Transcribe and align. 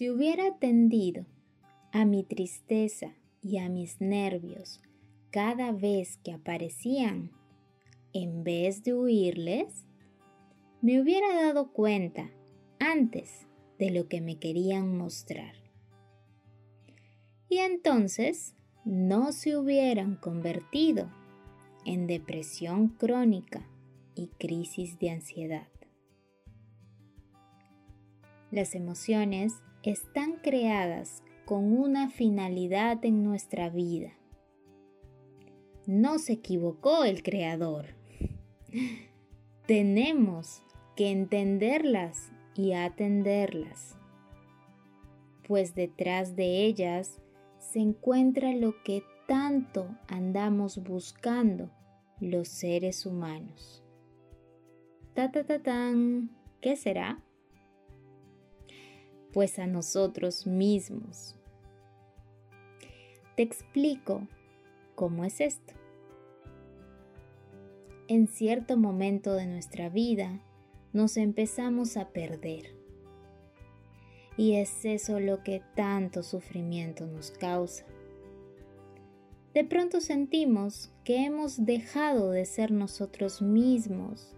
Si 0.00 0.08
hubiera 0.08 0.46
atendido 0.46 1.26
a 1.92 2.06
mi 2.06 2.24
tristeza 2.24 3.12
y 3.42 3.58
a 3.58 3.68
mis 3.68 4.00
nervios 4.00 4.80
cada 5.30 5.72
vez 5.72 6.16
que 6.24 6.32
aparecían, 6.32 7.32
en 8.14 8.42
vez 8.42 8.82
de 8.82 8.94
huirles, 8.94 9.84
me 10.80 11.02
hubiera 11.02 11.34
dado 11.34 11.70
cuenta 11.74 12.30
antes 12.78 13.46
de 13.78 13.90
lo 13.90 14.08
que 14.08 14.22
me 14.22 14.38
querían 14.38 14.96
mostrar. 14.96 15.52
Y 17.50 17.58
entonces 17.58 18.54
no 18.86 19.32
se 19.32 19.58
hubieran 19.58 20.16
convertido 20.16 21.10
en 21.84 22.06
depresión 22.06 22.88
crónica 22.88 23.68
y 24.14 24.28
crisis 24.28 24.98
de 24.98 25.10
ansiedad. 25.10 25.68
Las 28.50 28.74
emociones 28.74 29.60
están 29.82 30.36
creadas 30.42 31.22
con 31.44 31.72
una 31.72 32.10
finalidad 32.10 33.04
en 33.04 33.24
nuestra 33.24 33.70
vida. 33.70 34.12
No 35.86 36.18
se 36.18 36.34
equivocó 36.34 37.04
el 37.04 37.22
creador. 37.22 37.86
Tenemos 39.66 40.62
que 40.96 41.10
entenderlas 41.10 42.30
y 42.54 42.72
atenderlas, 42.72 43.96
pues 45.46 45.74
detrás 45.74 46.36
de 46.36 46.64
ellas 46.64 47.20
se 47.58 47.78
encuentra 47.78 48.52
lo 48.54 48.82
que 48.82 49.02
tanto 49.26 49.88
andamos 50.08 50.82
buscando 50.82 51.70
los 52.20 52.48
seres 52.48 53.06
humanos. 53.06 53.82
Ta 55.14 55.30
ta 55.30 55.44
ta 55.44 55.62
tan, 55.62 56.30
¿qué 56.60 56.76
será? 56.76 57.22
Pues 59.32 59.58
a 59.58 59.66
nosotros 59.66 60.46
mismos. 60.46 61.36
Te 63.36 63.42
explico 63.42 64.26
cómo 64.94 65.24
es 65.24 65.40
esto. 65.40 65.74
En 68.08 68.26
cierto 68.26 68.76
momento 68.76 69.34
de 69.34 69.46
nuestra 69.46 69.88
vida 69.88 70.40
nos 70.92 71.16
empezamos 71.16 71.96
a 71.96 72.08
perder. 72.08 72.74
Y 74.36 74.56
es 74.56 74.84
eso 74.84 75.20
lo 75.20 75.42
que 75.42 75.62
tanto 75.76 76.22
sufrimiento 76.22 77.06
nos 77.06 77.30
causa. 77.30 77.84
De 79.54 79.64
pronto 79.64 80.00
sentimos 80.00 80.92
que 81.04 81.24
hemos 81.24 81.64
dejado 81.64 82.30
de 82.30 82.44
ser 82.44 82.70
nosotros 82.70 83.42
mismos. 83.42 84.34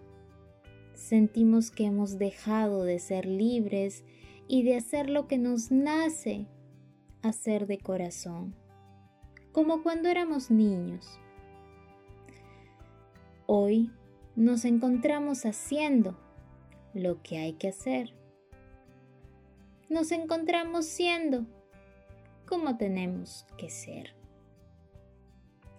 Sentimos 0.93 1.71
que 1.71 1.85
hemos 1.85 2.17
dejado 2.17 2.83
de 2.83 2.99
ser 2.99 3.25
libres 3.25 4.03
y 4.47 4.63
de 4.63 4.75
hacer 4.77 5.09
lo 5.09 5.27
que 5.27 5.37
nos 5.37 5.71
nace 5.71 6.47
hacer 7.21 7.67
de 7.67 7.77
corazón, 7.77 8.53
como 9.51 9.81
cuando 9.81 10.09
éramos 10.09 10.51
niños. 10.51 11.19
Hoy 13.45 13.91
nos 14.35 14.65
encontramos 14.65 15.45
haciendo 15.45 16.17
lo 16.93 17.21
que 17.21 17.37
hay 17.37 17.53
que 17.53 17.69
hacer. 17.69 18.13
Nos 19.89 20.11
encontramos 20.11 20.85
siendo 20.85 21.45
como 22.47 22.77
tenemos 22.77 23.45
que 23.57 23.69
ser. 23.69 24.15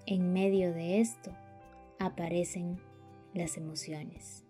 En 0.06 0.32
medio 0.32 0.72
de 0.72 1.00
esto 1.00 1.30
aparecen 1.98 2.78
las 3.34 3.56
emociones. 3.56 4.44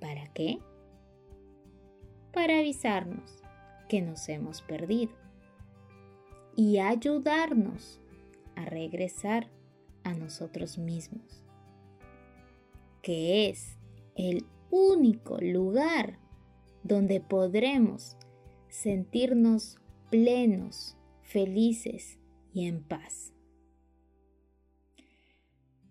¿Para 0.00 0.32
qué? 0.32 0.58
Para 2.34 2.58
avisarnos 2.58 3.44
que 3.88 4.02
nos 4.02 4.28
hemos 4.28 4.60
perdido 4.60 5.12
y 6.56 6.78
ayudarnos 6.78 8.00
a 8.56 8.64
regresar 8.64 9.48
a 10.02 10.14
nosotros 10.14 10.76
mismos, 10.76 11.44
que 13.02 13.48
es 13.48 13.78
el 14.16 14.44
único 14.70 15.38
lugar 15.40 16.18
donde 16.82 17.20
podremos 17.20 18.16
sentirnos 18.68 19.78
plenos, 20.10 20.96
felices 21.22 22.18
y 22.52 22.66
en 22.66 22.82
paz. 22.82 23.32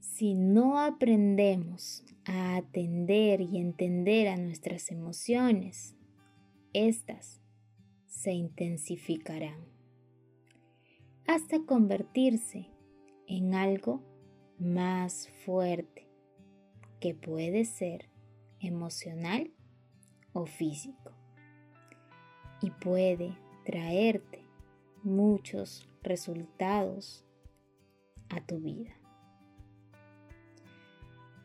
Si 0.02 0.36
no 0.36 0.78
aprendemos 0.78 2.03
a 2.26 2.58
atender 2.58 3.40
y 3.40 3.58
entender 3.58 4.28
a 4.28 4.36
nuestras 4.36 4.92
emociones, 4.92 5.96
éstas 6.73 7.41
se 8.07 8.34
intensificarán 8.34 9.66
hasta 11.28 11.66
convertirse 11.66 12.69
en 13.28 13.53
algo 13.53 14.01
más 14.59 15.29
fuerte 15.45 16.09
que 17.00 17.13
puede 17.13 17.66
ser 17.66 18.09
emocional 18.59 19.51
o 20.34 20.45
físico 20.45 21.11
y 22.61 22.72
puede 22.72 23.38
traerte 23.66 24.44
muchos 25.03 25.88
resultados 26.01 27.25
a 28.29 28.41
tu 28.41 28.59
vida. 28.59 28.94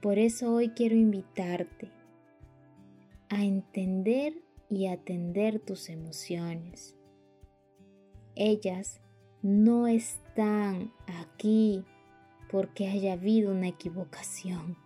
Por 0.00 0.18
eso 0.18 0.54
hoy 0.54 0.70
quiero 0.70 0.94
invitarte 0.94 1.90
a 3.28 3.44
entender 3.44 4.47
y 4.70 4.86
atender 4.86 5.60
tus 5.60 5.88
emociones. 5.88 6.96
Ellas 8.34 9.00
no 9.42 9.86
están 9.86 10.92
aquí 11.06 11.84
porque 12.50 12.88
haya 12.88 13.14
habido 13.14 13.52
una 13.52 13.68
equivocación 13.68 14.76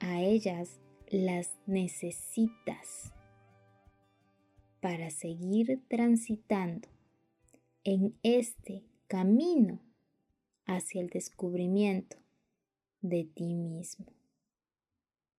a 0.00 0.20
ellas 0.20 0.80
las 1.08 1.56
necesitas 1.66 3.12
para 4.80 5.10
seguir 5.10 5.82
transitando 5.88 6.88
en 7.84 8.18
este 8.22 8.84
camino 9.06 9.80
hacia 10.66 11.00
el 11.00 11.08
descubrimiento 11.08 12.16
de 13.00 13.24
ti 13.24 13.54
mismo. 13.54 14.15